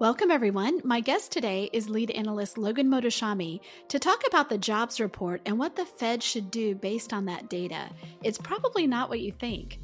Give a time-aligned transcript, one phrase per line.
[0.00, 0.80] Welcome, everyone.
[0.84, 3.58] My guest today is lead analyst Logan Mohtashami
[3.88, 7.50] to talk about the jobs report and what the Fed should do based on that
[7.50, 7.90] data.
[8.22, 9.80] It's probably not what you think.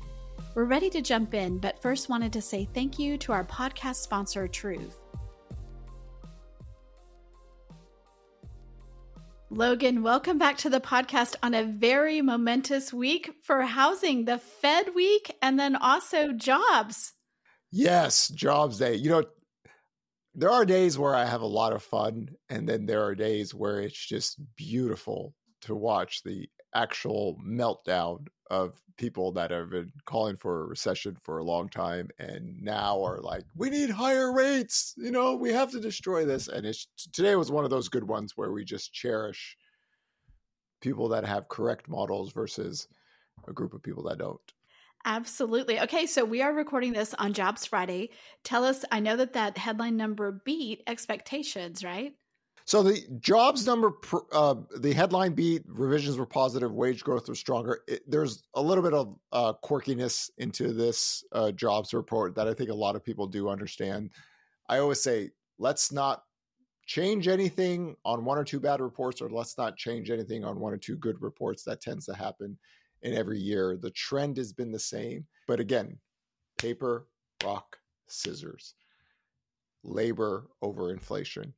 [0.55, 3.97] We're ready to jump in, but first wanted to say thank you to our podcast
[3.97, 5.01] sponsor, Truth.
[9.51, 14.95] Logan, welcome back to the podcast on a very momentous week for housing, the Fed
[14.95, 17.15] week, and then also jobs.
[17.73, 18.95] Yes, jobs day.
[18.95, 19.25] You know,
[20.35, 23.55] there are days where I have a lot of fun, and then there are days
[23.55, 30.37] where it's just beautiful to watch the actual meltdown of people that have been calling
[30.37, 34.93] for a recession for a long time and now are like we need higher rates
[34.99, 36.49] you know we have to destroy this.
[36.49, 39.57] And it's today was one of those good ones where we just cherish
[40.81, 42.87] people that have correct models versus
[43.49, 44.41] a group of people that don't
[45.05, 45.81] Absolutely.
[45.81, 48.11] Okay, so we are recording this on Jobs Friday.
[48.43, 52.15] Tell us, I know that that headline number beat expectations, right?
[52.67, 53.93] So the jobs number,
[54.33, 57.81] uh, the headline beat, revisions were positive, wage growth was stronger.
[57.87, 62.55] It, there's a little bit of uh, quirkiness into this uh, jobs report that I
[62.55, 64.11] think a lot of people do understand.
[64.71, 66.23] I always say, let's not
[66.87, 70.73] change anything on one or two bad reports, or let's not change anything on one
[70.73, 71.65] or two good reports.
[71.65, 72.57] That tends to happen
[73.05, 73.77] in every year.
[73.77, 75.27] The trend has been the same.
[75.47, 75.99] But again,
[76.59, 77.07] paper,
[77.45, 77.77] rock,
[78.09, 78.75] scissors,
[79.85, 81.53] labor over inflation,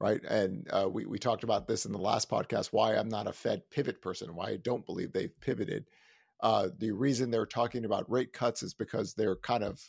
[0.00, 0.22] right?
[0.24, 3.32] And uh, we, we talked about this in the last podcast why I'm not a
[3.32, 5.84] Fed pivot person, why I don't believe they've pivoted.
[6.40, 9.80] Uh, the reason they're talking about rate cuts is because they're kind of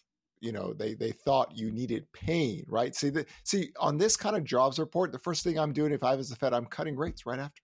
[0.41, 4.37] you know they they thought you needed pain right see the, see on this kind
[4.37, 6.95] of jobs report the first thing i'm doing if i was the fed i'm cutting
[6.95, 7.61] rates right after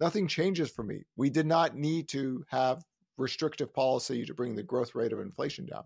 [0.00, 1.02] nothing changes for me.
[1.16, 2.82] We did not need to have
[3.16, 5.84] restrictive policy to bring the growth rate of inflation down.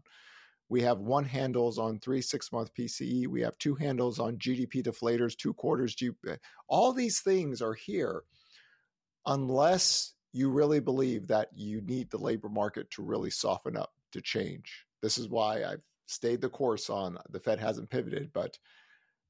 [0.69, 3.27] We have one handles on three six month PCE.
[3.27, 5.95] We have two handles on GDP deflators, two quarters.
[5.95, 6.39] GDP.
[6.69, 8.23] All these things are here
[9.27, 14.21] unless you really believe that you need the labor market to really soften up to
[14.21, 14.85] change.
[15.03, 18.59] This is why I've stayed the course on the Fed hasn't pivoted, but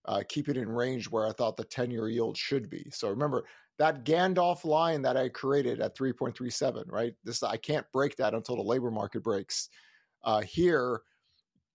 [0.07, 2.87] uh, keep it in range where I thought the 10 year yield should be.
[2.93, 3.45] So remember,
[3.79, 7.15] that Gandalf line that I created at 3.37, right?
[7.25, 9.69] This I can't break that until the labor market breaks.
[10.23, 11.03] Uh, here,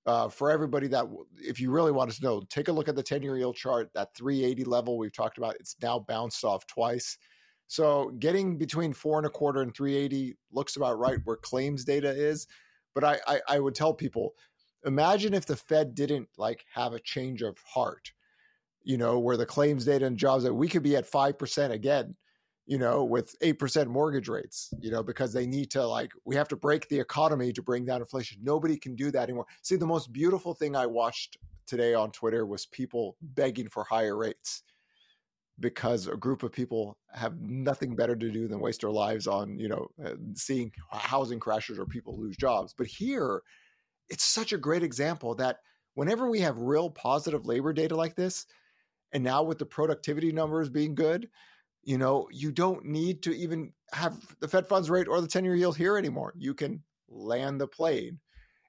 [0.05, 1.05] uh, for everybody that
[1.37, 3.89] if you really want to know, take a look at the 10-year yield chart.
[3.93, 7.17] That 380 level we've talked about, it's now bounced off twice.
[7.67, 12.09] So getting between four and a quarter and 380 looks about right where claims data
[12.09, 12.47] is.
[12.95, 14.33] But I, I, I would tell people,
[14.85, 18.11] imagine if the Fed didn't like have a change of heart
[18.83, 22.15] you know, where the claims data and jobs that we could be at 5% again,
[22.65, 26.47] you know, with 8% mortgage rates, you know, because they need to like, we have
[26.49, 28.39] to break the economy to bring down inflation.
[28.43, 29.47] Nobody can do that anymore.
[29.63, 34.15] See, the most beautiful thing I watched today on Twitter was people begging for higher
[34.15, 34.63] rates
[35.59, 39.57] because a group of people have nothing better to do than waste their lives on,
[39.59, 42.73] you know, uh, seeing housing crashes or people lose jobs.
[42.77, 43.41] But here,
[44.09, 45.57] it's such a great example that
[45.95, 48.45] whenever we have real positive labor data like this,
[49.11, 51.29] and now with the productivity numbers being good,
[51.83, 55.43] you know, you don't need to even have the Fed funds rate or the 10
[55.45, 56.33] year yield here anymore.
[56.37, 58.19] You can land the plane.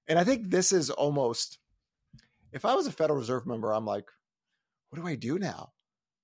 [0.08, 1.58] And I think this is almost,
[2.52, 4.06] if I was a Federal Reserve member, I'm like,
[4.88, 5.70] what do I do now?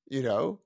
[0.09, 0.61] You know,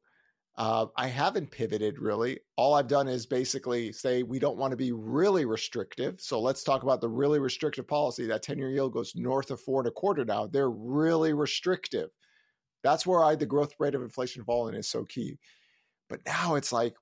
[0.56, 2.40] uh, I haven't pivoted really.
[2.56, 6.20] All I've done is basically say we don't want to be really restrictive.
[6.20, 8.26] So let's talk about the really restrictive policy.
[8.26, 10.46] That 10 year yield goes north of four and a quarter now.
[10.46, 12.10] They're really restrictive.
[12.82, 15.38] That's where I the growth rate of inflation falling is so key.
[16.08, 16.94] But now it's like,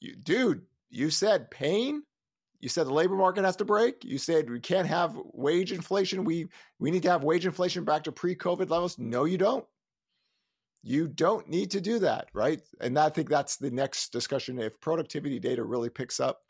[0.00, 2.02] you, dude, you said pain.
[2.60, 4.04] You said the labor market has to break.
[4.04, 6.24] You said we can't have wage inflation.
[6.24, 6.46] We
[6.78, 8.98] we need to have wage inflation back to pre-COVID levels.
[8.98, 9.64] No, you don't.
[10.82, 12.60] You don't need to do that, right?
[12.80, 14.58] And I think that's the next discussion.
[14.58, 16.40] If productivity data really picks up,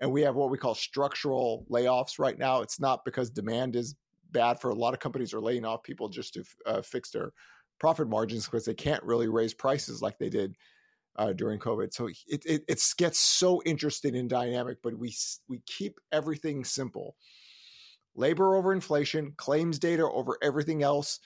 [0.00, 3.94] and we have what we call structural layoffs right now, it's not because demand is
[4.32, 7.32] bad for a lot of companies are laying off people just to uh, fix their
[7.82, 10.54] profit margins because they can't really raise prices like they did
[11.16, 11.92] uh, during COVID.
[11.92, 15.12] So it, it, it gets so interesting and dynamic, but we
[15.48, 17.16] we keep everything simple.
[18.14, 21.18] Labor over inflation, claims data over everything else.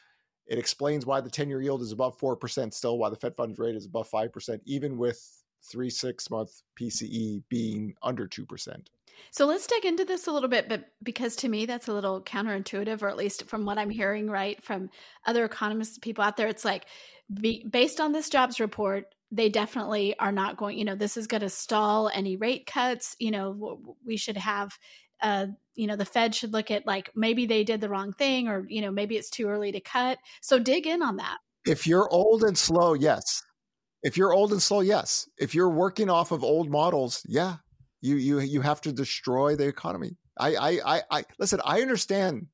[0.47, 3.58] It explains why the 10 year yield is above 4% still, why the Fed funds
[3.58, 5.20] rate is above 5%, even with
[5.62, 8.87] three six month PCE being under 2%.
[9.31, 12.23] So let's dig into this a little bit, but because to me that's a little
[12.23, 14.91] counterintuitive, or at least from what I'm hearing, right, from
[15.25, 16.87] other economists, people out there, it's like
[17.32, 21.26] be, based on this jobs report, they definitely are not going, you know, this is
[21.26, 23.17] going to stall any rate cuts.
[23.19, 24.79] You know, we should have,
[25.20, 28.49] uh, you know, the Fed should look at like maybe they did the wrong thing
[28.49, 30.19] or, you know, maybe it's too early to cut.
[30.41, 31.38] So dig in on that.
[31.67, 33.43] If you're old and slow, yes.
[34.06, 35.29] If you're old and slow, yes.
[35.37, 37.56] If you're working off of old models, yeah,
[38.00, 40.17] you you you have to destroy the economy.
[40.38, 41.61] I I I, I listen.
[41.64, 42.47] I understand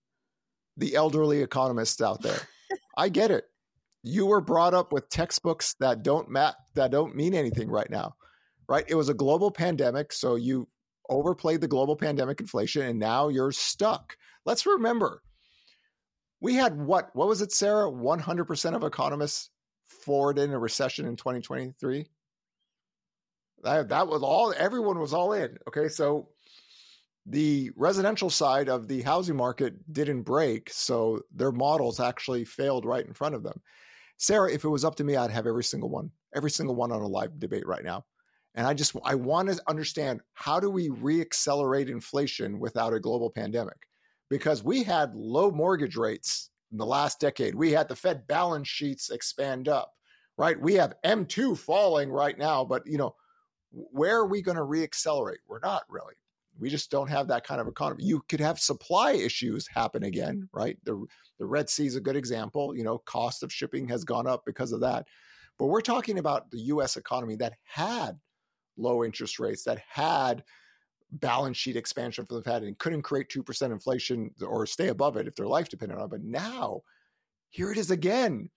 [0.79, 2.41] the elderly economists out there.
[2.97, 3.45] I get it.
[4.03, 8.15] You were brought up with textbooks that don't mat that don't mean anything right now,
[8.67, 8.87] right?
[8.89, 10.69] It was a global pandemic, so you
[11.11, 14.17] overplayed the global pandemic inflation, and now you're stuck.
[14.47, 15.23] Let's remember,
[16.41, 17.11] we had what?
[17.13, 17.91] What was it, Sarah?
[17.91, 19.51] One hundred percent of economists
[19.93, 22.07] forward in a recession in 2023
[23.63, 25.89] that, that was all everyone was all in okay?
[25.89, 26.29] So
[27.27, 33.07] the residential side of the housing market didn't break so their models actually failed right
[33.07, 33.61] in front of them.
[34.19, 36.93] Sarah if it was up to me i'd have every single one every single one
[36.93, 38.05] on a live debate right now.
[38.55, 43.31] And i just i want to understand how do we reaccelerate inflation without a global
[43.31, 43.79] pandemic?
[44.29, 48.67] Because we had low mortgage rates in the last decade we had the fed balance
[48.67, 49.93] sheets expand up
[50.37, 53.15] right we have m2 falling right now but you know
[53.73, 55.39] where are we going to reaccelerate?
[55.49, 56.15] We're not really.
[56.59, 58.05] We just don't have that kind of economy.
[58.05, 60.77] You could have supply issues happen again, right?
[60.85, 61.05] The
[61.39, 62.77] the Red Sea is a good example.
[62.77, 65.07] You know, cost of shipping has gone up because of that.
[65.59, 68.19] But we're talking about the US economy that had
[68.77, 70.45] low interest rates, that had
[71.13, 75.27] balance sheet expansion for the Fed and couldn't create 2% inflation or stay above it
[75.27, 76.11] if their life depended on it.
[76.11, 76.81] But now,
[77.51, 78.51] here it is again.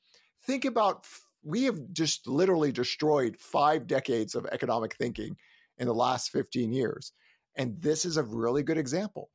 [0.46, 1.06] Think about
[1.44, 5.38] we have just literally destroyed five decades of economic thinking
[5.78, 7.12] in the last 15 years.
[7.56, 9.30] And this is a really good example.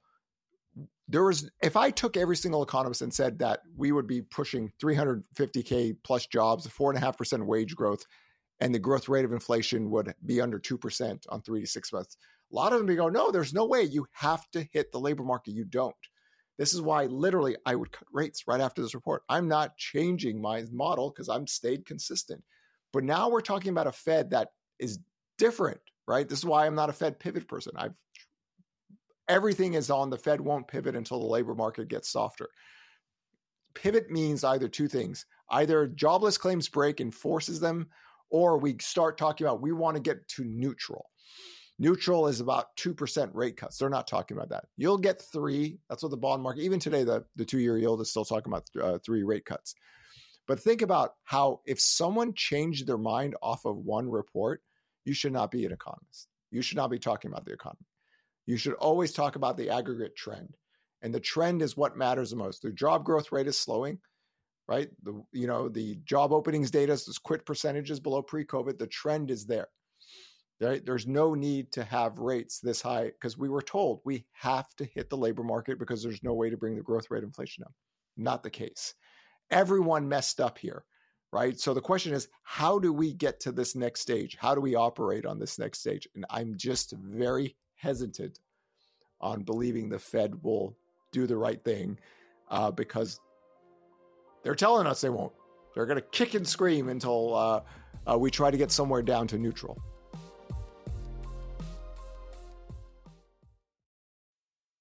[1.09, 4.73] There was, if I took every single economist and said that we would be pushing
[4.83, 8.05] 350K plus jobs, four and a half percent wage growth,
[8.61, 12.17] and the growth rate of inflation would be under 2% on three to six months,
[12.51, 13.83] a lot of them go, no, there's no way.
[13.83, 15.53] You have to hit the labor market.
[15.53, 15.95] You don't.
[16.59, 19.23] This is why literally I would cut rates right after this report.
[19.29, 22.43] I'm not changing my model because I'm stayed consistent.
[22.93, 24.49] But now we're talking about a Fed that
[24.79, 24.99] is
[25.39, 26.29] different, right?
[26.29, 27.73] This is why I'm not a Fed pivot person.
[27.77, 27.95] I've
[29.29, 32.49] everything is on the Fed won't pivot until the labor market gets softer.
[33.75, 35.25] Pivot means either two things.
[35.51, 37.87] Either jobless claims break and forces them,
[38.31, 41.07] or we start talking about we want to get to neutral.
[41.81, 43.79] Neutral is about 2% rate cuts.
[43.79, 44.67] They're not talking about that.
[44.77, 45.79] You'll get three.
[45.89, 48.53] That's what the bond market, even today, the, the two year yield is still talking
[48.53, 49.75] about uh, three rate cuts.
[50.47, 54.61] But think about how if someone changed their mind off of one report,
[55.07, 56.29] you should not be an economist.
[56.51, 57.87] You should not be talking about the economy.
[58.45, 60.55] You should always talk about the aggregate trend.
[61.01, 62.61] And the trend is what matters the most.
[62.61, 63.99] The job growth rate is slowing,
[64.69, 64.91] right?
[65.03, 68.77] The you know, the job openings data is quit percentages below pre-COVID.
[68.77, 69.69] The trend is there.
[70.61, 70.85] Right?
[70.85, 74.85] There's no need to have rates this high because we were told we have to
[74.85, 77.73] hit the labor market because there's no way to bring the growth rate inflation up.
[78.19, 78.95] Not the case.
[79.51, 80.85] Everyone messed up here,
[81.33, 81.59] right?
[81.59, 84.37] So the question is, how do we get to this next stage?
[84.39, 86.07] How do we operate on this next stage?
[86.15, 88.39] And I'm just very hesitant
[89.21, 90.77] on believing the Fed will
[91.11, 91.99] do the right thing
[92.51, 93.19] uh, because
[94.43, 95.33] they're telling us they won't.
[95.75, 97.61] They're going to kick and scream until uh,
[98.11, 99.81] uh, we try to get somewhere down to neutral.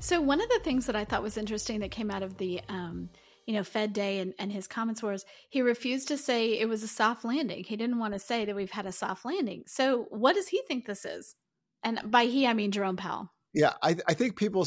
[0.00, 2.60] So one of the things that I thought was interesting that came out of the
[2.68, 3.08] um,
[3.46, 6.82] you know Fed Day and, and his comments was he refused to say it was
[6.82, 7.64] a soft landing.
[7.64, 9.64] He didn't want to say that we've had a soft landing.
[9.66, 11.34] So what does he think this is?
[11.82, 13.32] And by he, I mean Jerome Powell.
[13.52, 14.66] Yeah, I, I think people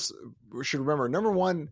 [0.64, 1.08] should remember.
[1.08, 1.70] Number one,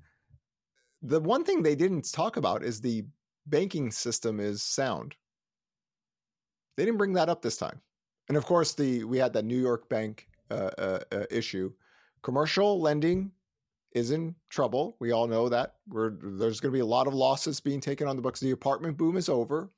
[1.02, 3.04] the one thing they didn't talk about is the
[3.46, 5.16] banking system is sound.
[6.78, 7.82] They didn't bring that up this time,
[8.30, 11.74] and of course, the we had that New York bank uh, uh, uh, issue.
[12.22, 13.32] Commercial lending
[13.94, 14.96] is in trouble.
[15.00, 15.76] We all know that.
[15.88, 18.40] We're, there's going to be a lot of losses being taken on the books.
[18.40, 19.72] The apartment boom is over,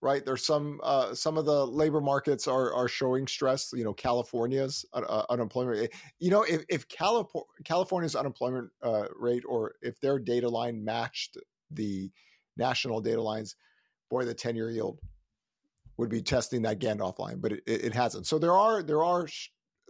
[0.00, 0.24] right?
[0.24, 3.70] There's some uh, some of the labor markets are are showing stress.
[3.72, 5.90] You know, California's uh, uh unemployment.
[6.18, 11.36] You know, if if California's unemployment uh, rate or if their data line matched
[11.70, 12.10] the
[12.56, 13.56] national data lines,
[14.08, 15.00] boy, the ten year yield
[15.98, 18.26] would be testing that Gandalf line, but it, it hasn't.
[18.26, 19.28] So there are there are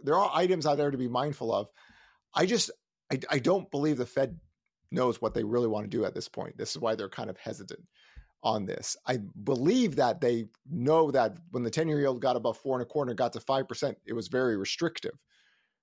[0.03, 1.67] there are items out there to be mindful of.
[2.33, 2.71] I just
[3.11, 4.39] I, I don't believe the Fed
[4.91, 6.57] knows what they really want to do at this point.
[6.57, 7.81] This is why they're kind of hesitant
[8.43, 8.97] on this.
[9.05, 12.83] I believe that they know that when the 10 year yield got above four and
[12.83, 15.17] a quarter, got to 5%, it was very restrictive,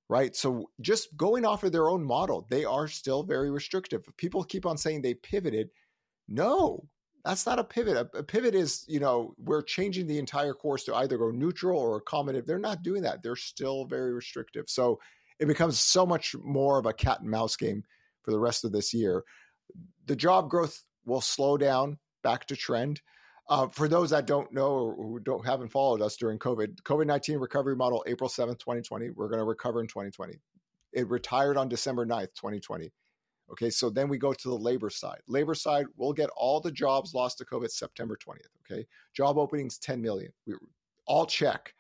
[0.09, 0.35] right?
[0.35, 4.05] So just going off of their own model, they are still very restrictive.
[4.17, 5.71] People keep on saying they pivoted.
[6.27, 6.89] No,
[7.25, 7.97] that's not a pivot.
[7.97, 11.79] A, a, pivot is, you know, we're changing the entire course to either go neutral
[11.79, 12.47] or accommodative.
[12.47, 13.23] They're not doing that.
[13.23, 14.65] They're still very restrictive.
[14.69, 14.99] So
[15.39, 17.85] it becomes so much more of a cat and mouse game
[18.23, 19.25] for the rest of this year.
[20.07, 23.01] The job growth will slow down back to trend.
[23.49, 27.07] Uh, for those that don't know or who don't haven't followed us during COVID, COVID
[27.07, 29.11] nineteen recovery model April seventh, twenty twenty.
[29.11, 30.39] We're going to recover in twenty twenty.
[30.93, 32.93] It retired on December 9th, twenty twenty.
[33.51, 35.21] Okay, so then we go to the labor side.
[35.27, 38.71] Labor side, we'll get all the jobs lost to COVID September 20th.
[38.71, 40.31] Okay, job openings 10 million.
[40.47, 40.55] We
[41.07, 41.73] all check.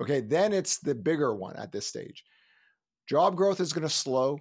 [0.00, 2.24] Okay, then it's the bigger one at this stage.
[3.08, 4.38] Job growth is going to slow.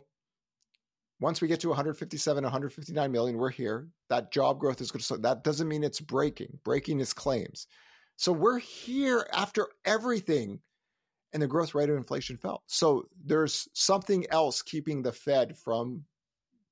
[1.20, 3.88] Once we get to 157, 159 million, we're here.
[4.10, 5.18] That job growth is going to slow.
[5.18, 6.60] That doesn't mean it's breaking.
[6.64, 7.68] Breaking is claims.
[8.18, 10.60] So we're here after everything
[11.34, 12.64] and the growth rate of inflation fell.
[12.68, 16.06] So there's something else keeping the Fed from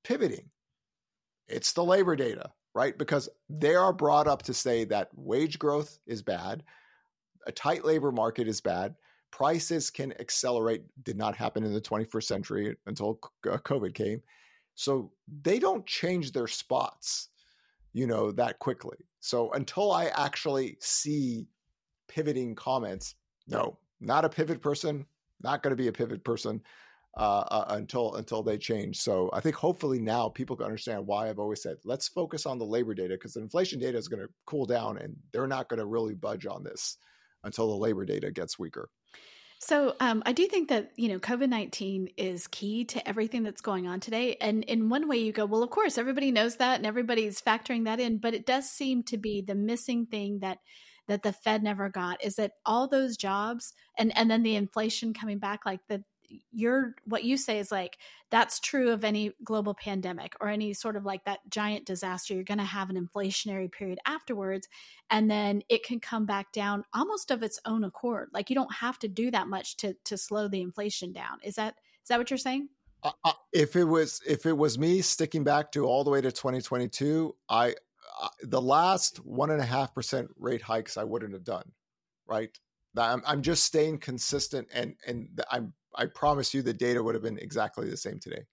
[0.04, 0.50] pivoting.
[1.48, 2.96] It's the labor data, right?
[2.96, 6.62] Because they are brought up to say that wage growth is bad,
[7.46, 8.94] a tight labor market is bad,
[9.30, 13.18] prices can accelerate, did not happen in the 21st century until
[13.48, 14.22] uh, COVID came.
[14.74, 17.28] So they don't change their spots,
[17.92, 18.96] you know, that quickly.
[19.20, 21.46] So until I actually see
[22.08, 23.14] pivoting comments,
[23.46, 25.04] no, not a pivot person,
[25.42, 26.62] not going to be a pivot person
[27.16, 28.98] uh, uh, until until they change.
[28.98, 32.58] So I think hopefully now people can understand why I've always said let's focus on
[32.58, 35.68] the labor data because the inflation data is going to cool down and they're not
[35.68, 36.98] going to really budge on this
[37.44, 38.88] until the labor data gets weaker.
[39.62, 43.60] So um, I do think that you know COVID nineteen is key to everything that's
[43.60, 44.36] going on today.
[44.40, 47.84] And in one way, you go, well, of course, everybody knows that, and everybody's factoring
[47.84, 48.18] that in.
[48.18, 50.58] But it does seem to be the missing thing that
[51.08, 55.12] that the Fed never got is that all those jobs and and then the inflation
[55.12, 56.02] coming back, like the
[56.52, 57.98] you're what you say is like
[58.30, 62.34] that's true of any global pandemic or any sort of like that giant disaster.
[62.34, 64.68] You're going to have an inflationary period afterwards
[65.10, 68.28] and then it can come back down almost of its own accord.
[68.32, 71.38] Like you don't have to do that much to to slow the inflation down.
[71.42, 72.68] Is that is that what you're saying?
[73.02, 76.20] Uh, uh if it was if it was me sticking back to all the way
[76.20, 77.74] to 2022 i
[78.42, 81.64] the last one and a half percent rate hikes i wouldn't have done
[82.30, 82.56] right?
[82.96, 87.22] I'm, I'm just staying consistent and and i'm I promise you the data would have
[87.22, 88.44] been exactly the same today.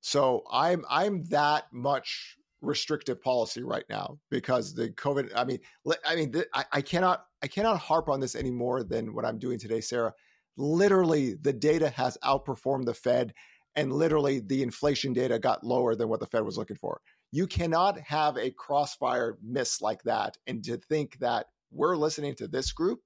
[0.00, 5.30] So I'm I'm that much restrictive policy right now because the COVID.
[5.34, 5.58] I mean,
[6.06, 6.34] I mean,
[6.72, 10.12] I, cannot I cannot harp on this any more than what I'm doing today, Sarah.
[10.56, 13.34] Literally, the data has outperformed the Fed,
[13.76, 17.00] and literally the inflation data got lower than what the Fed was looking for.
[17.32, 22.46] You cannot have a crossfire miss like that and to think that we're listening to
[22.46, 23.00] this group.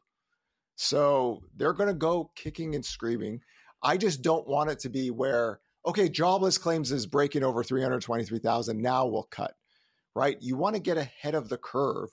[0.77, 3.41] So they're going to go kicking and screaming.
[3.83, 8.81] I just don't want it to be where, okay, jobless claims is breaking over 323,000.
[8.81, 9.55] Now we'll cut,
[10.15, 10.37] right?
[10.41, 12.11] You want to get ahead of the curve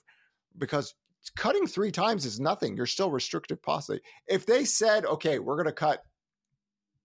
[0.56, 0.94] because
[1.36, 2.76] cutting three times is nothing.
[2.76, 4.00] You're still restrictive policy.
[4.28, 6.02] If they said, okay, we're going to cut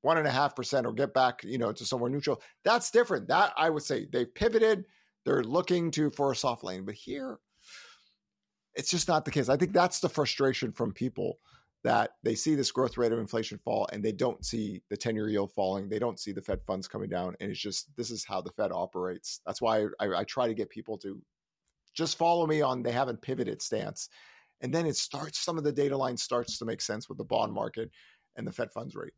[0.01, 3.27] one and a half percent or get back, you know, to somewhere neutral, that's different.
[3.27, 4.85] That I would say they've pivoted.
[5.25, 7.39] They're looking to for a soft lane, but here
[8.73, 9.49] it's just not the case.
[9.49, 11.37] I think that's the frustration from people
[11.83, 15.15] that they see this growth rate of inflation fall and they don't see the 10
[15.15, 15.89] year yield falling.
[15.89, 17.35] They don't see the Fed funds coming down.
[17.39, 19.41] And it's just, this is how the Fed operates.
[19.45, 21.21] That's why I, I try to get people to
[21.95, 24.09] just follow me on they haven't pivoted stance.
[24.61, 27.23] And then it starts, some of the data line starts to make sense with the
[27.23, 27.89] bond market
[28.35, 29.13] and the Fed funds rate.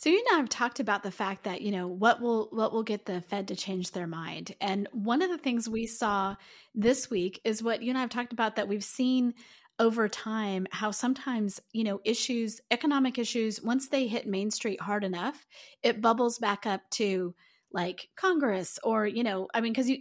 [0.00, 2.72] So you and I have talked about the fact that you know what will what
[2.72, 6.36] will get the Fed to change their mind, and one of the things we saw
[6.74, 9.34] this week is what you and I have talked about that we've seen
[9.80, 15.02] over time how sometimes you know issues economic issues once they hit main street hard
[15.02, 15.46] enough
[15.82, 17.34] it bubbles back up to
[17.72, 19.96] like congress or you know i mean because you,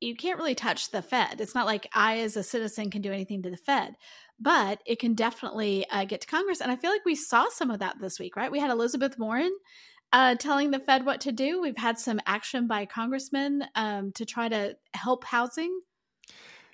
[0.00, 1.40] you can't really touch the fed.
[1.40, 3.94] It's not like i as a citizen can do anything to the fed
[4.40, 7.70] but it can definitely uh, get to congress and i feel like we saw some
[7.70, 8.50] of that this week right?
[8.50, 9.52] We had elizabeth warren
[10.12, 11.60] uh, telling the fed what to do.
[11.60, 15.80] We've had some action by congressmen um, to try to help housing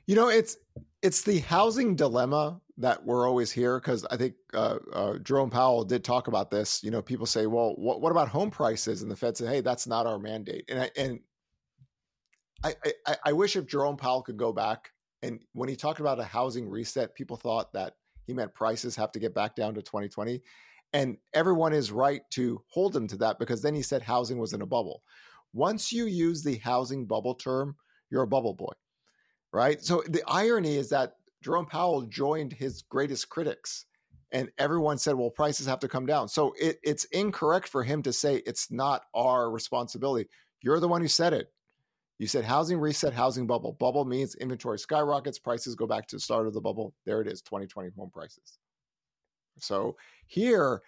[0.06, 0.56] You know, it's
[1.02, 5.84] it's the housing dilemma that we're always here because I think uh, uh, Jerome Powell
[5.84, 6.82] did talk about this.
[6.82, 9.60] You know, people say, "Well, what, what about home prices?" And the Fed said, "Hey,
[9.60, 11.20] that's not our mandate." And I, and
[12.64, 12.74] I,
[13.06, 14.90] I, I wish if Jerome Powell could go back
[15.22, 17.94] and when he talked about a housing reset, people thought that
[18.26, 20.42] he meant prices have to get back down to 2020.
[20.92, 24.52] And everyone is right to hold him to that because then he said housing was
[24.52, 25.02] in a bubble.
[25.52, 27.76] Once you use the housing bubble term,
[28.10, 28.72] you're a bubble boy,
[29.56, 29.82] right?
[29.82, 33.86] So the irony is that Jerome Powell joined his greatest critics
[34.30, 36.28] and everyone said, well, prices have to come down.
[36.28, 40.28] So it, it's incorrect for him to say it's not our responsibility.
[40.60, 41.50] You're the one who said it.
[42.18, 43.72] You said housing reset, housing bubble.
[43.72, 46.94] Bubble means inventory skyrockets, prices go back to the start of the bubble.
[47.06, 48.58] There it is, 2020 home prices.
[49.58, 49.96] So
[50.26, 50.82] here,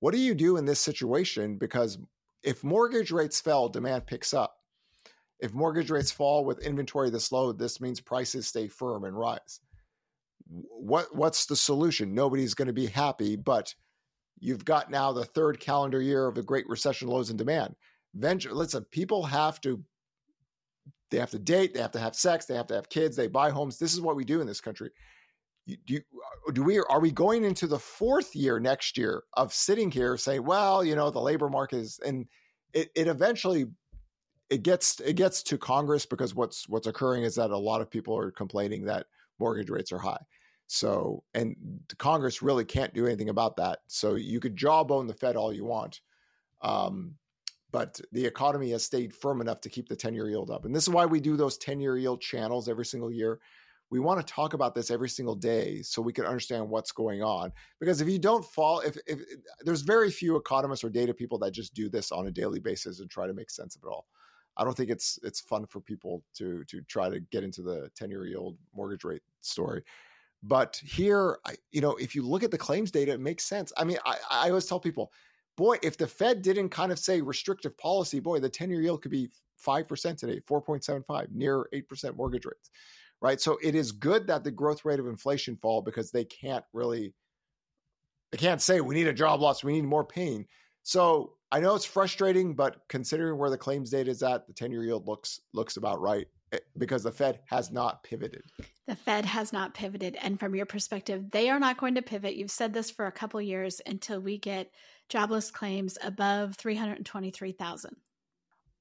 [0.00, 1.58] what do you do in this situation?
[1.58, 1.98] Because
[2.42, 4.56] if mortgage rates fell, demand picks up.
[5.44, 9.60] If mortgage rates fall with inventory this low, this means prices stay firm and rise.
[10.48, 12.14] What what's the solution?
[12.14, 13.74] Nobody's going to be happy, but
[14.40, 17.76] you've got now the third calendar year of the Great Recession lows in demand.
[18.14, 19.84] Venture, listen, people have to
[21.10, 23.26] they have to date, they have to have sex, they have to have kids, they
[23.26, 23.78] buy homes.
[23.78, 24.92] This is what we do in this country.
[25.86, 29.90] Do, uh, do we are we going into the fourth year next year of sitting
[29.90, 32.24] here saying, well, you know, the labor market is, and
[32.72, 33.66] it, it eventually
[34.50, 37.90] it gets it gets to Congress because what's what's occurring is that a lot of
[37.90, 39.06] people are complaining that
[39.38, 40.20] mortgage rates are high.
[40.66, 41.56] So, and
[41.98, 43.80] Congress really can't do anything about that.
[43.86, 46.00] So you could jawbone the Fed all you want.
[46.62, 47.14] Um,
[47.70, 50.64] but the economy has stayed firm enough to keep the 10 year yield up.
[50.64, 53.40] And this is why we do those 10 year yield channels every single year.
[53.90, 57.22] We want to talk about this every single day so we can understand what's going
[57.22, 57.52] on.
[57.80, 59.20] Because if you don't fall, if, if
[59.60, 63.00] there's very few economists or data people that just do this on a daily basis
[63.00, 64.06] and try to make sense of it all.
[64.56, 67.90] I don't think it's it's fun for people to to try to get into the
[67.96, 69.82] 10 year yield mortgage rate story.
[70.42, 73.72] But here, I, you know, if you look at the claims data, it makes sense.
[73.78, 75.10] I mean, I, I always tell people
[75.56, 79.02] boy, if the Fed didn't kind of say restrictive policy, boy, the 10 year yield
[79.02, 79.28] could be
[79.64, 82.70] 5% today, 4.75, near 8% mortgage rates,
[83.20, 83.40] right?
[83.40, 87.14] So it is good that the growth rate of inflation fall because they can't really,
[88.32, 90.46] they can't say we need a job loss, we need more pain.
[90.82, 94.72] So I know it's frustrating, but considering where the claims data is at, the 10
[94.72, 98.42] year yield looks looks about right eh, because the Fed has not pivoted.
[98.88, 100.16] The Fed has not pivoted.
[100.20, 102.34] And from your perspective, they are not going to pivot.
[102.34, 104.72] You've said this for a couple years until we get
[105.08, 107.94] jobless claims above 323,000.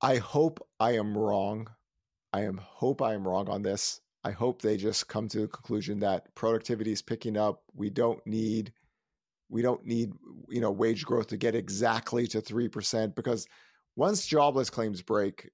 [0.02, 1.70] I hope I am wrong.
[2.34, 4.02] I am hope I am wrong on this.
[4.24, 7.62] I hope they just come to the conclusion that productivity is picking up.
[7.76, 8.74] We don't need
[9.54, 10.12] we don't need
[10.50, 13.48] you know wage growth to get exactly to 3% because
[13.96, 15.50] once jobless claims break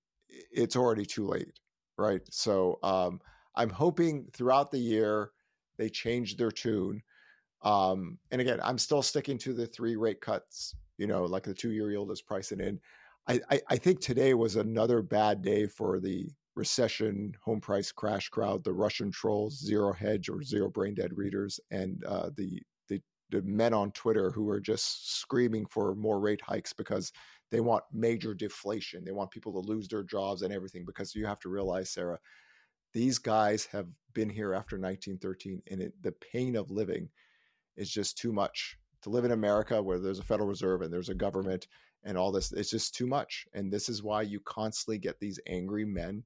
[0.51, 1.51] it's already too late,
[1.97, 2.21] right?
[2.31, 3.19] So um,
[3.55, 5.31] I'm hoping throughout the year
[5.77, 7.01] they change their tune
[7.61, 11.53] um, and again, I'm still sticking to the three rate cuts, you know, like the
[11.53, 12.79] two year yield is pricing in.
[13.27, 18.29] I, I, I think today was another bad day for the recession home price crash
[18.29, 22.61] crowd, the Russian trolls, zero hedge or zero brain dead readers, and uh, the,
[23.29, 27.11] the men on Twitter who are just screaming for more rate hikes because
[27.51, 29.03] they want major deflation.
[29.03, 30.85] They want people to lose their jobs and everything.
[30.85, 32.19] Because you have to realize, Sarah,
[32.93, 37.09] these guys have been here after 1913, and it, the pain of living
[37.77, 41.09] is just too much to live in America where there's a Federal Reserve and there's
[41.09, 41.67] a government
[42.03, 42.51] and all this.
[42.51, 43.45] It's just too much.
[43.53, 46.23] And this is why you constantly get these angry men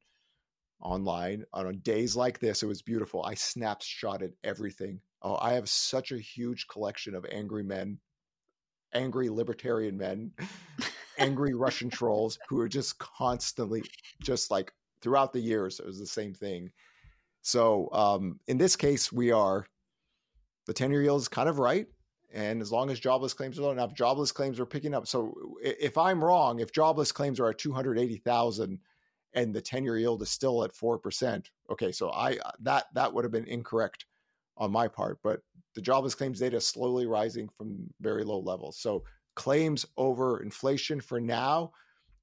[0.82, 2.64] online on days like this.
[2.64, 3.24] It was beautiful.
[3.24, 5.00] I snapshotted everything.
[5.24, 7.98] Oh, I have such a huge collection of angry men,
[8.94, 10.32] angry libertarian men,
[11.18, 13.84] angry Russian trolls who are just constantly,
[14.22, 16.72] just like throughout the years, it was the same thing.
[17.42, 19.66] So um, in this case, we are
[20.66, 21.88] the 10 year yield is kind of right.
[22.34, 25.08] And as long as jobless claims are low enough, jobless claims are picking up.
[25.08, 28.80] So if I'm wrong, if jobless claims are at 280,000
[29.36, 33.24] and the 10 year yield is still at 4%, okay, so I that that would
[33.24, 34.06] have been incorrect
[34.58, 35.42] on my part, but
[35.76, 38.78] the jobless claims data is slowly rising from very low levels.
[38.80, 39.04] So
[39.36, 41.72] claims over inflation for now.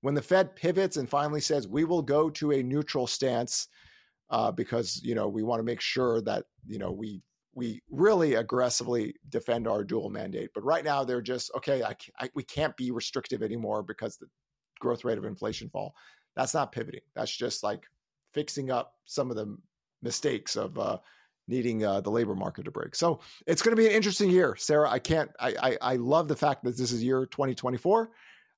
[0.02, 3.68] When the Fed pivots and finally says we will go to a neutral stance
[4.30, 7.22] uh, because you know we want to make sure that you know we
[7.54, 10.50] we really aggressively defend our dual mandate.
[10.54, 11.82] But right now, they're just okay.
[11.82, 14.26] I, I, we can't be restrictive anymore because the
[14.78, 15.94] growth rate of inflation fall.
[16.36, 17.00] That's not pivoting.
[17.14, 17.82] That's just like
[18.32, 19.56] fixing up some of the
[20.00, 20.98] mistakes of uh,
[21.50, 22.94] needing uh, the labor market to break.
[22.94, 24.88] So it's going to be an interesting year, Sarah.
[24.88, 25.30] I can't.
[25.38, 28.10] I, I I love the fact that this is year 2024.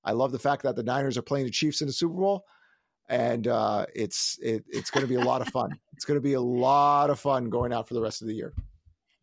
[0.04, 2.44] I love the fact that the Niners are playing the Chiefs in the Super Bowl.
[3.08, 5.70] and uh, it's it, it's going to be a lot of fun.
[5.94, 8.34] It's going to be a lot of fun going out for the rest of the
[8.34, 8.52] year.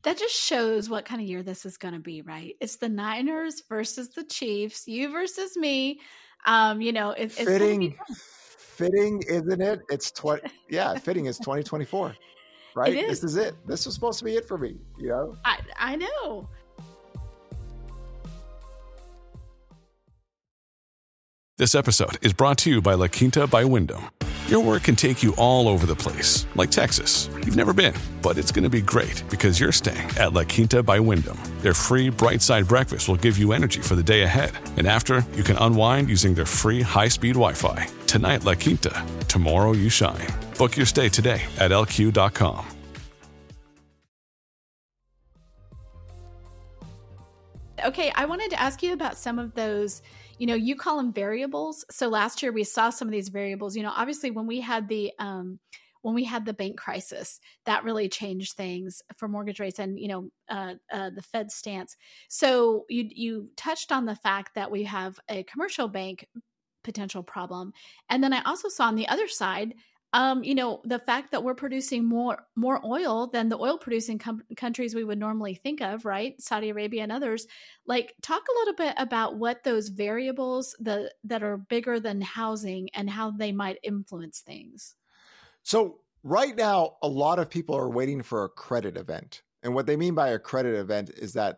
[0.03, 2.55] That just shows what kind of year this is going to be, right?
[2.61, 5.99] It's the Niners versus the Chiefs, you versus me.
[6.45, 7.97] Um, you know, it, it's fitting,
[8.77, 9.81] fitting, isn't it?
[9.89, 10.43] It's twenty.
[10.69, 12.15] Yeah, fitting is twenty twenty four,
[12.75, 12.93] right?
[12.93, 13.21] Is.
[13.21, 13.55] This is it.
[13.67, 14.77] This was supposed to be it for me.
[14.97, 16.49] You know, I I know.
[21.57, 24.09] This episode is brought to you by La Quinta by Wyndham.
[24.47, 27.29] Your work can take you all over the place, like Texas.
[27.45, 30.81] You've never been, but it's going to be great because you're staying at La Quinta
[30.81, 31.37] by Wyndham.
[31.59, 34.51] Their free bright side breakfast will give you energy for the day ahead.
[34.77, 37.87] And after, you can unwind using their free high speed Wi Fi.
[38.07, 39.05] Tonight, La Quinta.
[39.27, 40.48] Tomorrow, you shine.
[40.59, 42.65] Book your stay today at lq.com.
[47.85, 50.01] Okay, I wanted to ask you about some of those
[50.37, 51.85] you know you call them variables.
[51.89, 53.77] So last year we saw some of these variables.
[53.77, 55.59] You know obviously when we had the um
[56.01, 60.09] when we had the bank crisis that really changed things for mortgage rates and you
[60.09, 61.95] know uh, uh, the fed stance.
[62.27, 66.27] So you you touched on the fact that we have a commercial bank
[66.83, 67.71] potential problem.
[68.09, 69.73] And then i also saw on the other side
[70.13, 74.17] um, you know, the fact that we're producing more more oil than the oil producing
[74.17, 76.39] com- countries we would normally think of, right?
[76.41, 77.45] Saudi Arabia and others.
[77.85, 82.89] Like, talk a little bit about what those variables the that are bigger than housing
[82.95, 84.95] and how they might influence things.
[85.61, 89.85] So right now, a lot of people are waiting for a credit event, and what
[89.85, 91.57] they mean by a credit event is that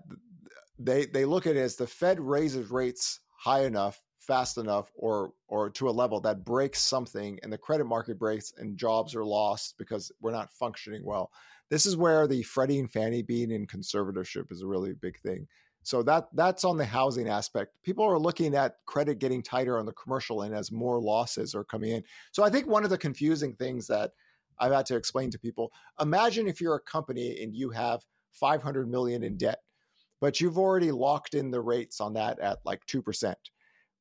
[0.77, 5.33] they they look at it as the Fed raises rates high enough fast enough or
[5.47, 9.25] or to a level that breaks something and the credit market breaks and jobs are
[9.25, 11.31] lost because we're not functioning well.
[11.69, 15.47] This is where the Freddie and Fannie being in conservatorship is a really big thing.
[15.83, 17.71] So that that's on the housing aspect.
[17.83, 21.63] People are looking at credit getting tighter on the commercial end as more losses are
[21.63, 22.03] coming in.
[22.31, 24.11] So I think one of the confusing things that
[24.59, 28.01] I've had to explain to people, imagine if you're a company and you have
[28.33, 29.59] 500 million in debt,
[30.19, 33.33] but you've already locked in the rates on that at like 2%.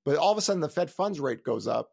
[0.04, 1.90] But all of a sudden, the Fed funds rate goes up.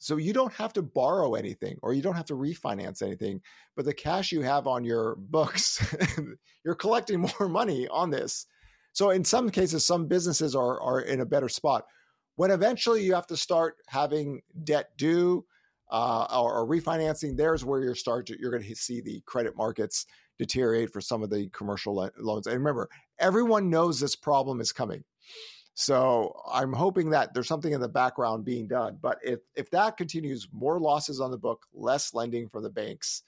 [0.00, 3.40] So you don't have to borrow anything or you don't have to refinance anything.
[3.74, 5.84] But the cash you have on your books,
[6.64, 8.46] you're collecting more money on this.
[8.92, 11.84] So in some cases, some businesses are, are in a better spot.
[12.36, 15.44] When eventually you have to start having debt due
[15.90, 19.56] uh, or, or, refinancing, there's where you're start to, you're going to see the credit
[19.56, 20.06] markets
[20.38, 22.46] deteriorate for some of the commercial loans.
[22.46, 25.02] And remember, everyone knows this problem is coming.
[25.80, 28.98] So I'm hoping that there's something in the background being done.
[29.00, 33.22] But if if that continues, more losses on the book, less lending from the banks,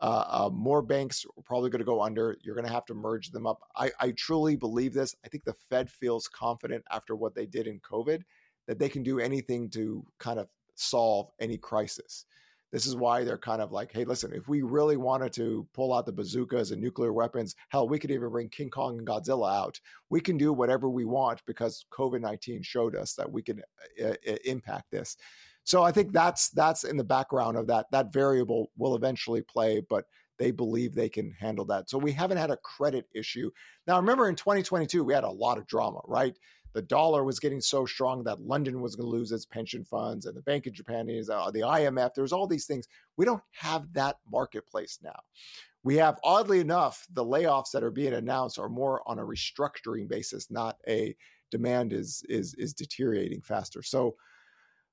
[0.00, 2.36] uh, uh, more banks are probably going to go under.
[2.42, 3.60] You're going to have to merge them up.
[3.74, 5.16] I, I truly believe this.
[5.24, 8.20] I think the Fed feels confident after what they did in COVID
[8.66, 12.26] that they can do anything to kind of solve any crisis.
[12.74, 15.94] This is why they're kind of like, hey, listen, if we really wanted to pull
[15.94, 19.56] out the bazookas and nuclear weapons, hell, we could even bring King Kong and Godzilla
[19.56, 19.78] out.
[20.10, 23.62] We can do whatever we want because COVID 19 showed us that we can
[24.04, 25.16] uh, uh, impact this.
[25.62, 27.86] So I think that's that's in the background of that.
[27.92, 30.06] That variable will eventually play, but
[30.40, 31.88] they believe they can handle that.
[31.88, 33.52] So we haven't had a credit issue.
[33.86, 36.36] Now remember in 2022 we had a lot of drama, right?
[36.74, 40.26] The dollar was getting so strong that London was going to lose its pension funds,
[40.26, 42.14] and the Bank of Japan is uh, the IMF.
[42.14, 42.86] There's all these things.
[43.16, 45.18] We don't have that marketplace now.
[45.84, 50.08] We have, oddly enough, the layoffs that are being announced are more on a restructuring
[50.08, 51.16] basis, not a
[51.50, 53.82] demand is is is deteriorating faster.
[53.82, 54.16] So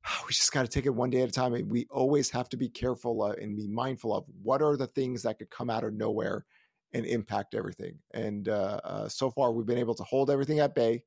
[0.27, 1.53] we just got to take it one day at a time.
[1.67, 5.23] We always have to be careful uh, and be mindful of what are the things
[5.23, 6.45] that could come out of nowhere
[6.93, 7.97] and impact everything.
[8.13, 11.03] And uh, uh, so far, we've been able to hold everything at bay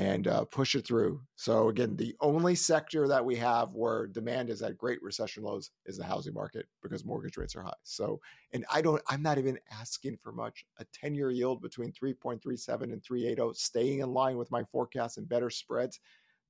[0.00, 1.20] and uh, push it through.
[1.36, 5.72] So again, the only sector that we have where demand is at great recession lows
[5.84, 7.74] is the housing market because mortgage rates are high.
[7.82, 8.18] So,
[8.54, 10.64] and I don't, I'm not even asking for much.
[10.78, 15.28] A 10 year yield between 3.37 and 380, staying in line with my forecast and
[15.28, 16.00] better spreads.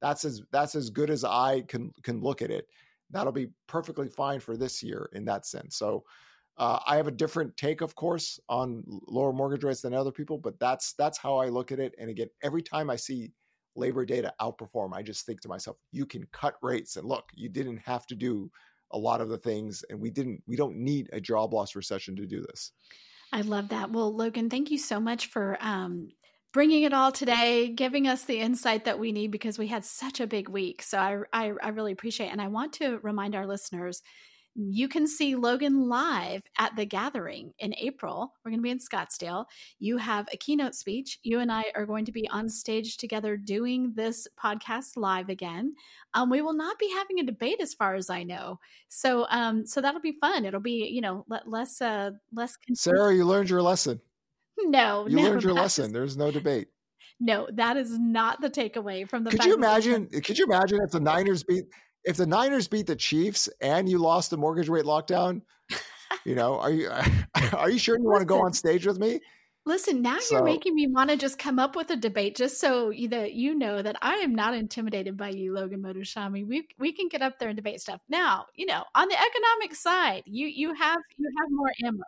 [0.01, 2.69] That's as that's as good as I can can look at it.
[3.11, 5.77] That'll be perfectly fine for this year in that sense.
[5.77, 6.05] So.
[6.59, 10.37] Uh, I have a different take, of course, on lower mortgage rates than other people,
[10.37, 11.95] but that's that's how I look at it.
[11.97, 13.33] And again, every time I see
[13.77, 17.49] labor data outperform, I just think to myself, you can cut rates and look, you
[17.49, 18.51] didn't have to do
[18.93, 20.43] a lot of the things, and we didn't.
[20.47, 22.73] We don't need a job loss recession to do this.
[23.33, 23.93] I love that.
[23.93, 26.09] Well, Logan, thank you so much for um,
[26.53, 30.19] bringing it all today, giving us the insight that we need because we had such
[30.19, 30.83] a big week.
[30.83, 32.33] So I, I, I really appreciate it.
[32.33, 34.03] And I want to remind our listeners
[34.55, 38.35] you can see Logan live at the gathering in April.
[38.45, 39.47] We're going to be in Scottsdale.
[39.79, 41.19] You have a keynote speech.
[41.23, 45.75] You and I are going to be on stage together doing this podcast live again.
[46.15, 48.59] Um, we will not be having a debate, as far as I know.
[48.89, 50.45] So, um, so that'll be fun.
[50.45, 52.57] It'll be, you know, less, uh, less.
[52.75, 54.01] Sarah, you learned your lesson.
[54.59, 55.93] No, you no, learned your lesson.
[55.93, 56.69] There's no debate.
[57.21, 59.31] No, that is not the takeaway from the.
[59.31, 60.09] Could you imagine?
[60.09, 61.65] Could you imagine if the Niners beat
[62.05, 65.43] if the Niners beat the Chiefs and you lost the mortgage rate lockdown?
[66.25, 66.91] You know, are you
[67.53, 69.21] are you sure you want to go on stage with me?
[69.67, 72.59] Listen, now so, you're making me want to just come up with a debate just
[72.59, 76.47] so that you know that I am not intimidated by you, Logan Mohtashami.
[76.47, 78.01] We we can get up there and debate stuff.
[78.09, 82.03] Now, you know, on the economic side, you you have you have more ammo.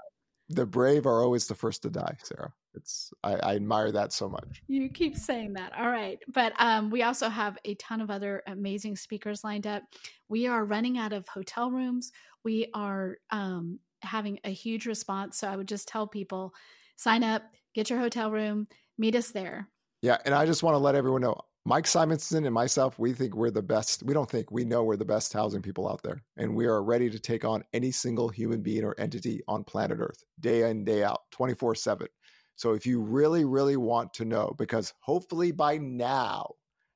[0.55, 2.53] The brave are always the first to die, Sarah.
[2.75, 4.63] It's I, I, admire that so much.
[4.67, 5.73] You keep saying that.
[5.79, 6.19] All right.
[6.33, 9.83] But um, we also have a ton of other amazing speakers lined up.
[10.29, 12.13] We are running out of hotel rooms.
[12.45, 15.39] We are um, having a huge response.
[15.39, 16.55] So i would just tell people
[16.97, 17.43] sign up
[17.75, 18.67] get your hotel room
[18.99, 19.69] meet us there.
[20.03, 23.37] Yeah and i just want to let everyone know Mike Simonsen and myself, we think
[23.37, 24.03] we're the best.
[24.03, 26.21] We don't think, we know we're the best housing people out there.
[26.37, 29.99] And we are ready to take on any single human being or entity on planet
[30.01, 32.09] Earth, day in, day out, 24 7.
[32.57, 36.51] So if you really, really want to know, because hopefully by now,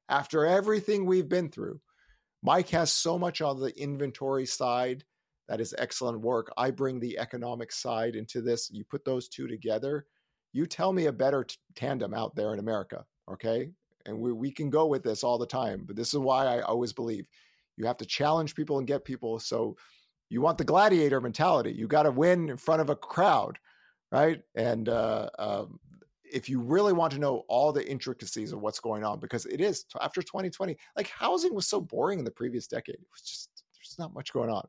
[0.09, 1.81] after everything we've been through,
[2.43, 5.05] Mike has so much on the inventory side.
[5.49, 6.53] That is excellent work.
[6.57, 8.69] I bring the economic side into this.
[8.73, 10.07] You put those two together,
[10.53, 13.05] you tell me a better t- tandem out there in America.
[13.31, 13.71] Okay.
[14.07, 15.85] And we, we can go with this all the time.
[15.87, 17.27] But this is why I always believe
[17.77, 19.39] you have to challenge people and get people.
[19.39, 19.77] So
[20.31, 21.73] you want the gladiator mentality.
[21.73, 23.59] You got to win in front of a crowd
[24.13, 24.41] right?
[24.55, 25.79] And uh, um,
[26.25, 29.61] if you really want to know all the intricacies of what's going on, because it
[29.61, 32.97] is after 2020, like housing was so boring in the previous decade.
[32.97, 34.67] It was just there's not much going on,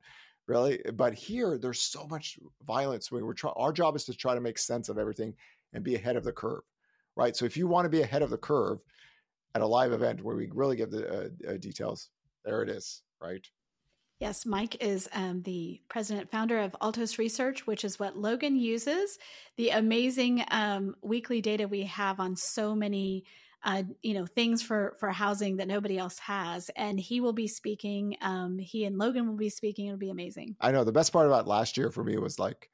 [0.47, 0.81] really.
[0.93, 3.11] But here, there's so much violence.
[3.11, 5.33] We were try- our job is to try to make sense of everything
[5.73, 6.63] and be ahead of the curve,
[7.15, 7.35] right?
[7.35, 8.79] So if you want to be ahead of the curve
[9.57, 12.09] at a live event where we really give the uh, uh, details,
[12.45, 13.45] there it is, right?
[14.19, 19.17] Yes, Mike is um, the president founder of Altos Research, which is what Logan uses.
[19.57, 23.25] The amazing um, weekly data we have on so many,
[23.63, 27.47] uh, you know, things for for housing that nobody else has, and he will be
[27.47, 28.15] speaking.
[28.21, 29.87] Um, he and Logan will be speaking.
[29.87, 30.55] It'll be amazing.
[30.61, 32.69] I know the best part about last year for me was like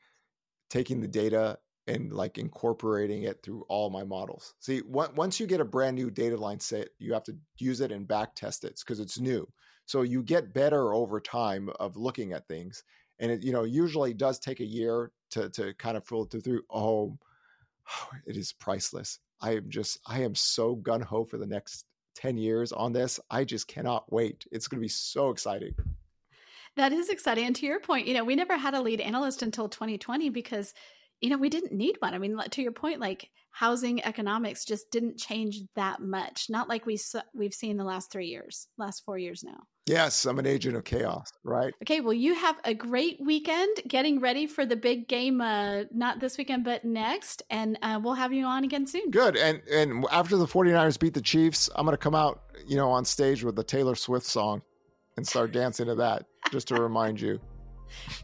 [0.70, 4.54] taking the data and like incorporating it through all my models.
[4.60, 7.92] See, once you get a brand new data line set, you have to use it
[7.92, 9.48] and back test it because it's new.
[9.86, 12.84] So you get better over time of looking at things.
[13.20, 16.64] And it, you know, usually does take a year to to kind of filter through.
[16.70, 17.18] Oh,
[18.26, 19.20] it is priceless.
[19.42, 23.20] I am just I am so gun ho for the next 10 years on this.
[23.30, 24.46] I just cannot wait.
[24.52, 25.76] It's going to be so exciting.
[26.76, 27.46] That is exciting.
[27.46, 30.74] And to your point, you know, we never had a lead analyst until 2020 because
[31.24, 32.14] you know, we didn't need one.
[32.14, 36.48] I mean, to your point, like housing economics just didn't change that much.
[36.50, 37.00] Not like we
[37.34, 39.62] we've seen the last three years, last four years now.
[39.86, 41.74] Yes, I'm an agent of chaos, right?
[41.82, 45.40] Okay, well, you have a great weekend getting ready for the big game.
[45.40, 49.10] Uh, not this weekend, but next, and uh, we'll have you on again soon.
[49.10, 52.76] Good, and and after the 49ers beat the Chiefs, I'm going to come out, you
[52.76, 54.62] know, on stage with the Taylor Swift song
[55.16, 57.40] and start dancing to that, just to remind you.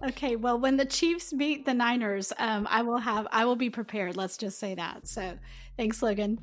[0.03, 3.69] Okay, well, when the Chiefs beat the Niners, um, I will have I will be
[3.69, 4.17] prepared.
[4.17, 5.07] Let's just say that.
[5.07, 5.37] So,
[5.77, 6.39] thanks, Logan.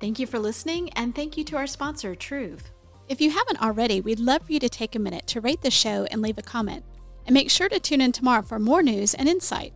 [0.00, 2.70] Thank you for listening, and thank you to our sponsor, Truth.
[3.10, 5.70] If you haven't already, we'd love for you to take a minute to rate the
[5.70, 6.84] show and leave a comment.
[7.26, 9.74] And make sure to tune in tomorrow for more news and insight.